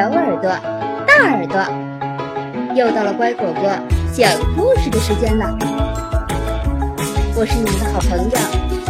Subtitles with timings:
[0.00, 0.48] 小耳朵、
[1.06, 1.62] 大耳朵，
[2.74, 3.70] 又到了乖果果
[4.14, 5.54] 讲故事的时间了。
[7.36, 8.30] 我是你们的好朋友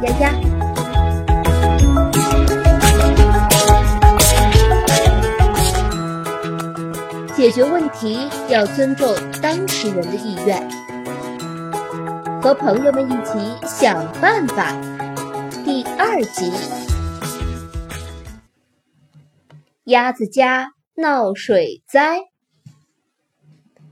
[0.00, 0.32] 丫丫。
[7.36, 10.66] 解决问题要尊重当事人的意愿，
[12.40, 14.72] 和朋友们一起想办法。
[15.66, 16.50] 第二集。
[19.84, 22.20] 鸭子家闹水灾。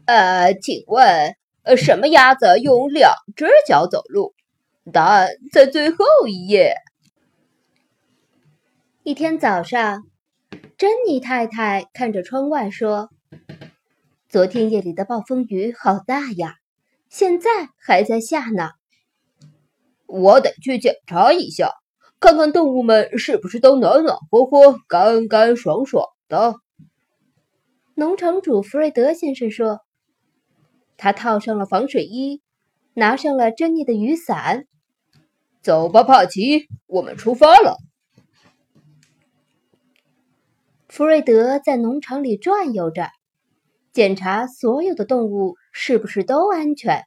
[0.05, 4.35] 呃，请问，呃，什么鸭子用两只脚走路？
[4.93, 6.77] 答案在最后一页。
[9.03, 10.05] 一天早上，
[10.79, 13.11] 珍妮太太看着窗外说
[14.31, 16.55] ：“昨天夜里的暴风雨好大呀，
[17.09, 18.71] 现在还在下呢。
[20.07, 21.73] 我得去检查一下。”
[22.21, 26.55] 看看动物们是不是都暖暖和和、干干爽爽的？
[27.95, 29.81] 农场主弗瑞德先生说
[30.97, 32.41] ：“他套上了防水衣，
[32.95, 34.67] 拿上了珍妮的雨伞。
[35.63, 37.77] 走吧，帕奇，我们出发了。”
[40.89, 43.09] 弗瑞德在农场里转悠着，
[43.93, 47.05] 检查所有的动物是不是都安全。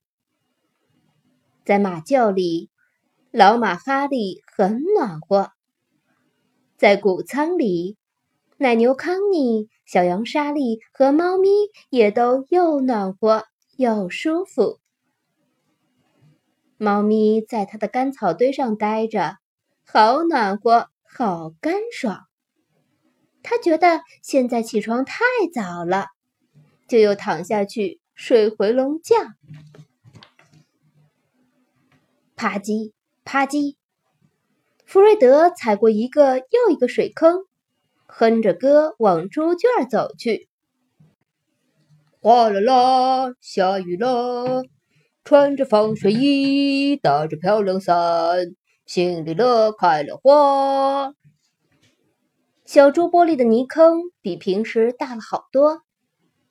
[1.63, 2.69] 在马厩里。
[3.31, 5.51] 老马哈利很暖和，
[6.77, 7.97] 在谷仓里，
[8.57, 11.49] 奶牛康妮、小羊莎莉和猫咪
[11.89, 13.45] 也都又暖和
[13.77, 14.79] 又舒服。
[16.77, 19.37] 猫咪在它的干草堆上待着，
[19.85, 22.21] 好暖和，好干爽。
[23.43, 26.07] 它觉得现在起床太早了，
[26.87, 29.15] 就又躺下去睡回笼觉。
[32.35, 32.93] 啪叽。
[33.27, 33.75] 啪叽！
[34.85, 37.45] 弗瑞德踩过一个又一个水坑，
[38.07, 40.47] 哼着歌往猪圈走去。
[42.21, 44.63] 哗啦啦，下雨了，
[45.23, 48.37] 穿着防水衣，打着漂亮伞，
[48.85, 51.13] 心里乐开了花。
[52.65, 55.81] 小猪玻璃的泥坑比平时大了好多，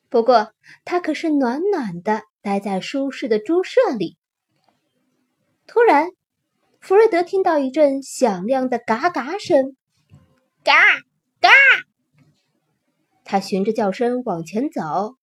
[0.09, 0.53] 不过
[0.85, 4.17] 它可是暖暖的，待在舒适的猪舍里。
[5.67, 6.11] 突然。
[6.81, 9.75] 弗瑞德听到一阵响亮的嘎嘎声，
[10.63, 10.75] 嘎
[11.45, 11.51] 嘎。
[13.23, 15.17] 他循着叫声往前走，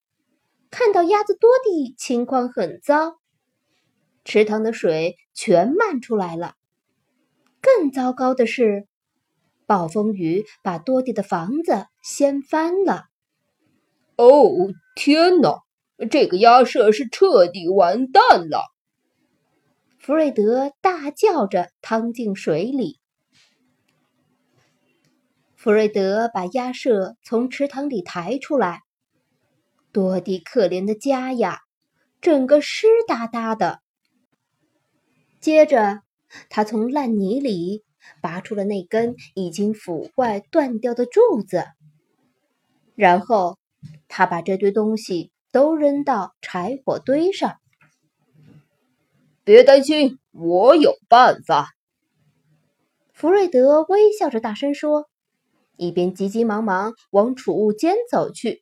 [0.69, 3.15] 看到鸭子多蒂情况很糟，
[4.23, 6.53] 池塘的水全漫出来了。
[7.59, 8.87] 更糟糕的是，
[9.65, 13.05] 暴风雨把多蒂的房子掀翻了。
[14.15, 14.51] 哦，
[14.95, 15.63] 天哪！
[16.11, 18.61] 这个鸭舍是彻底完蛋了。
[19.97, 23.00] 弗瑞德大叫着趟进水里。
[25.61, 28.81] 弗瑞德把鸭舍从池塘里抬出来，
[29.91, 31.59] 多蒂可怜的家呀，
[32.19, 33.79] 整个湿哒哒的。
[35.39, 36.01] 接着，
[36.49, 37.83] 他从烂泥里
[38.21, 41.67] 拔出了那根已经腐坏断掉的柱子，
[42.95, 43.59] 然后
[44.07, 47.57] 他把这堆东西都扔到柴火堆上。
[49.43, 51.69] 别担心，我有办法。”
[53.13, 55.07] 弗瑞德微笑着大声说，
[55.81, 58.61] 一边急急忙忙往储物间走去。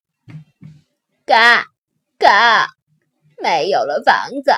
[1.27, 1.65] “嘎
[2.17, 2.69] 嘎，
[3.43, 4.53] 没有了房子，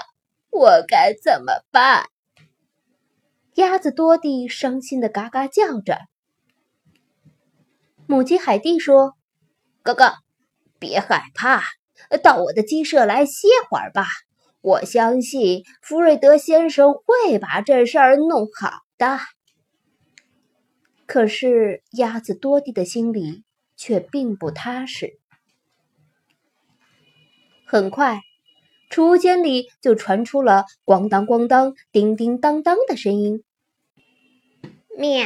[0.52, 2.06] 我该怎么办？”
[3.58, 5.98] 鸭子多蒂伤心的嘎嘎叫着。
[8.06, 9.16] 母鸡海蒂说
[9.82, 10.14] ：“哥哥，
[10.78, 11.64] 别害怕，
[12.22, 14.06] 到我的鸡舍来歇会儿吧。”
[14.62, 19.18] 我相信福瑞德先生会把这事儿弄好的。
[21.12, 23.44] 可是鸭子多蒂的心里
[23.76, 25.20] 却并不踏实。
[27.66, 28.22] 很快，
[28.90, 33.44] 储物间里就传出了咣当咣当、叮叮当当的声音。
[34.98, 35.26] 喵，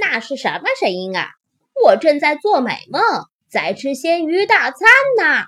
[0.00, 1.28] 那是什么声音啊？
[1.80, 3.00] 我正在做美梦，
[3.48, 4.88] 在吃鲜鱼大餐
[5.20, 5.44] 呢。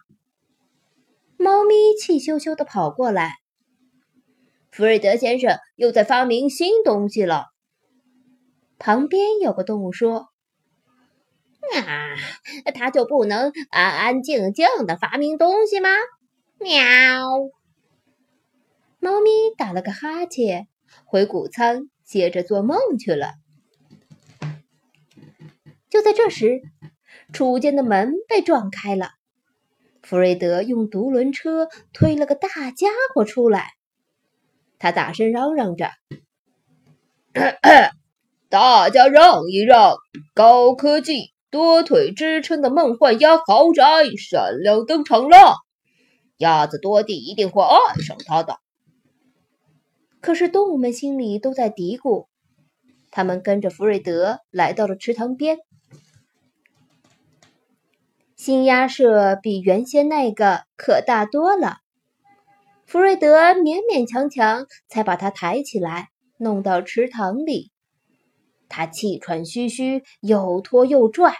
[1.36, 3.38] 猫咪气咻咻的跑过来。
[4.70, 7.53] 弗瑞德先生又在发明新东西了。
[8.84, 10.28] 旁边有个动物说
[11.74, 12.16] ：“啊，
[12.74, 15.88] 他就不能安安静静的发明东西吗？”
[16.60, 16.70] 喵。
[18.98, 20.68] 猫咪打了个哈欠，
[21.06, 23.32] 回谷仓接着做梦去了。
[25.88, 26.60] 就在这时，
[27.32, 29.12] 储物间的门被撞开了。
[30.02, 33.70] 弗瑞德用独轮车推了个大家伙出来，
[34.78, 35.88] 他大声嚷嚷着
[37.32, 37.90] ：“咳咳
[38.54, 39.96] 大家让一让，
[40.32, 43.82] 高科技多腿支撑的梦幻鸭豪宅
[44.16, 45.56] 闪亮登场了，
[46.36, 48.58] 鸭子多蒂一定会爱上它的。
[50.20, 52.26] 可是动物们心里都在嘀咕。
[53.10, 55.58] 他们跟着福瑞德来到了池塘边。
[58.36, 61.78] 新鸭舍比原先那个可大多了。
[62.86, 67.73] 福瑞德勉勉强强才把它抬起来，弄到池塘里。
[68.76, 71.32] 他气喘吁吁，又拖又拽。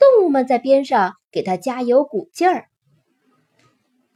[0.00, 2.66] 动物们在边上给他加油鼓劲儿。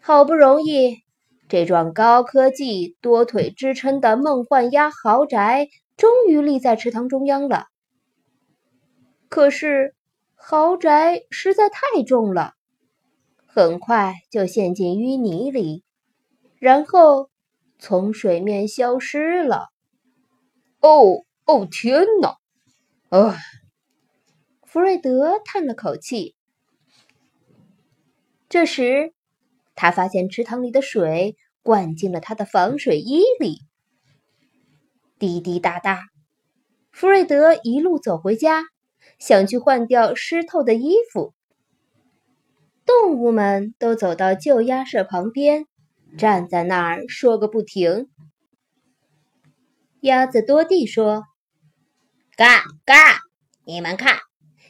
[0.01, 0.97] 好不容易，
[1.49, 7.67] 这幢高科技、多腿支撑的梦幻鸭豪宅终于立在池塘中央了。
[9.29, 9.95] 可是，
[10.35, 12.55] 豪宅实在太重了，
[13.47, 15.85] 很快就陷进淤泥里，
[16.59, 17.31] 然后
[17.79, 19.69] 从水面消失了。
[20.81, 21.23] 哦。
[21.49, 22.37] 哦天哪！
[23.09, 23.39] 唉，
[24.67, 26.35] 弗瑞德叹了口气。
[28.51, 29.15] 这时，
[29.75, 33.63] 他发现池塘里的水灌进了他的防水衣里，
[35.19, 36.03] 滴滴答答。
[36.91, 38.65] 弗瑞德一路走回家，
[39.19, 41.33] 想去换掉湿透的衣服。
[42.85, 45.65] 动物们都走到旧鸭舍旁边，
[46.19, 48.11] 站在那儿说个不停。
[50.01, 51.25] 鸭子多蒂说。
[52.39, 52.95] 嘎嘎！
[53.65, 54.21] 你们看，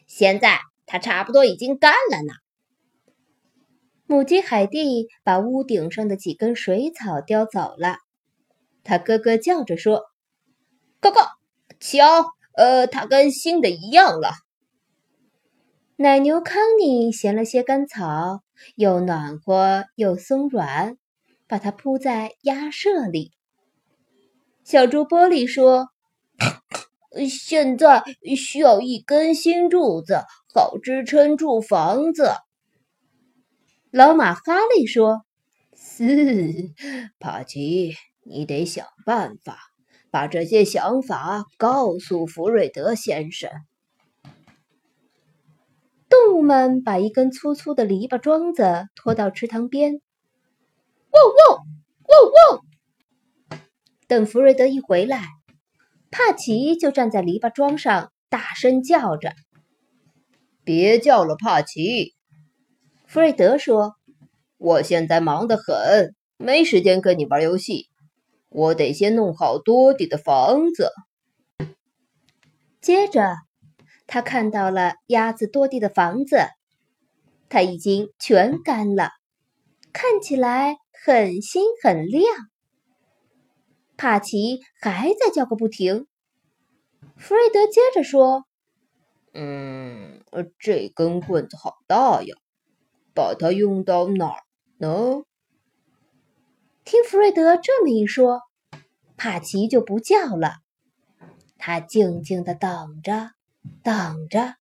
[0.06, 2.32] 现在它差不多已经干了呢。
[4.06, 7.98] 母鸡海蒂把屋顶上的几根水草叼走了，
[8.84, 10.04] 它咯咯叫着说
[10.98, 11.28] ：“哥哥，
[11.78, 14.30] 瞧，呃，它跟新的一样了。”
[15.96, 18.40] 奶牛康妮衔了些干草，
[18.76, 20.96] 又暖和又松软，
[21.46, 23.32] 把它铺在鸭舍里。
[24.64, 25.88] 小猪玻璃说。
[27.26, 28.04] 现在
[28.36, 30.22] 需要一根新柱子，
[30.54, 32.30] 好支撑住房子。
[33.90, 35.24] 老马哈利说
[35.74, 36.70] ：“是，
[37.18, 39.58] 帕奇，你得想办法
[40.10, 43.50] 把这些想法告诉福瑞德先生。”
[46.10, 50.00] 动物们把一根粗粗的篱笆桩子拖到池塘边。
[51.10, 51.66] 汪汪
[52.08, 52.60] 汪
[53.50, 53.58] 汪！
[54.06, 55.37] 等福瑞德一回来。
[56.10, 59.32] 帕奇就站在篱笆桩上，大声叫着
[60.64, 62.14] ：“别叫了，帕奇！”
[63.06, 63.94] 弗瑞德说
[64.58, 67.88] ：“我现在忙得很，没时间跟你玩游戏。
[68.48, 70.92] 我得先弄好多迪的房子。”
[72.80, 73.36] 接着，
[74.06, 76.38] 他看到了鸭子多蒂的房子，
[77.50, 79.10] 它已经全干了，
[79.92, 82.24] 看起来很新很亮。
[83.98, 86.06] 帕奇还在叫个不停。
[87.16, 88.46] 弗瑞德接着说
[89.34, 90.22] ：“嗯，
[90.58, 92.36] 这根棍子好大呀，
[93.12, 94.44] 把它用到哪儿
[94.78, 95.22] 呢？”
[96.86, 98.42] 听弗瑞德这么一说，
[99.16, 100.58] 帕奇就不叫了。
[101.58, 103.32] 他静静的等着，
[103.82, 104.54] 等着。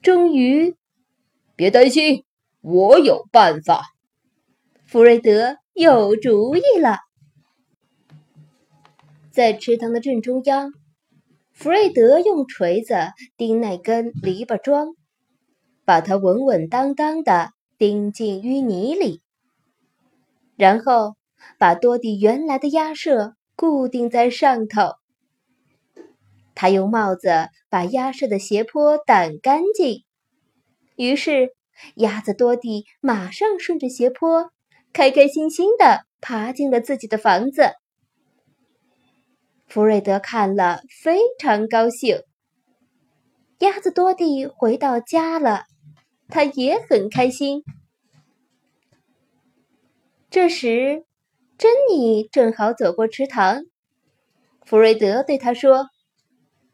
[0.00, 0.76] 终于，
[1.56, 2.24] 别担心，
[2.62, 3.82] 我有办法。
[4.86, 7.09] 弗瑞德有主意了。
[9.32, 10.72] 在池塘的正中央，
[11.52, 12.94] 弗瑞德用锤子
[13.36, 14.96] 钉那根篱笆桩，
[15.84, 19.22] 把它稳稳当当的钉进淤泥里，
[20.56, 21.14] 然后
[21.58, 24.94] 把多蒂原来的鸭舍固定在上头。
[26.56, 30.02] 他用帽子把鸭舍的斜坡掸干净，
[30.96, 31.50] 于是
[31.94, 34.50] 鸭子多蒂马上顺着斜坡，
[34.92, 37.74] 开开心心的爬进了自己的房子。
[39.70, 42.24] 弗瑞德看了非常高兴。
[43.60, 45.62] 鸭子多蒂回到家了，
[46.26, 47.62] 他也很开心。
[50.28, 51.04] 这时，
[51.56, 53.62] 珍妮正好走过池塘。
[54.64, 55.86] 弗瑞德对他说：“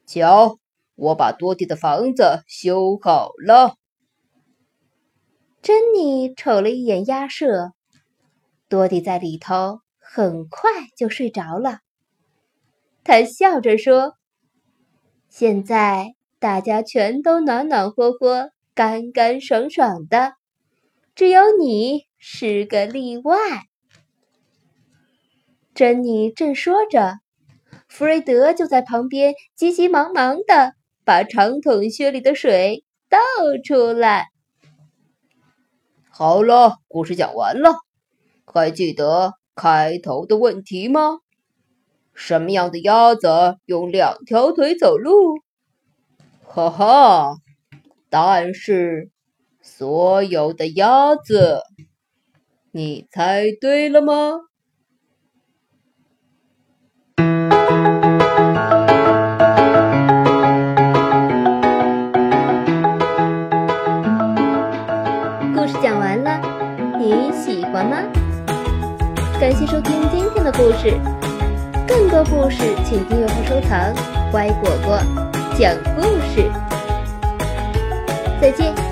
[0.09, 0.59] 瞧，
[0.95, 3.75] 我把多蒂的房子修好了。”
[5.61, 7.73] 珍妮瞅了一眼鸭舍，
[8.71, 11.81] 多蒂在里头很快就睡着了。
[13.07, 14.15] 他笑着说
[15.31, 20.33] ：“现在大家全都暖暖和和、干干爽爽的，
[21.15, 23.37] 只有你是个例外。”
[25.73, 27.21] 珍妮正说着，
[27.89, 30.73] 弗瑞德就在旁边急急忙忙的
[31.05, 33.19] 把长筒靴里的水倒
[33.63, 34.27] 出来。
[36.11, 37.71] 好了，故事讲完了，
[38.45, 41.19] 还记得开头的问题吗？
[42.17, 43.29] 什么样的鸭子
[43.67, 45.37] 用两条腿走路？
[46.43, 47.37] 哈哈，
[48.09, 49.11] 答案是
[49.61, 51.61] 所有的鸭子。
[52.73, 54.41] 你猜对了吗？
[78.47, 78.86] 再见。